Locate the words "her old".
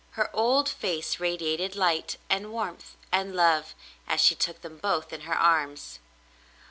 0.13-0.67